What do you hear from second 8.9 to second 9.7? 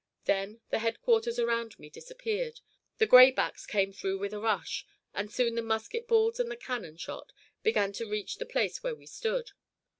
we stood.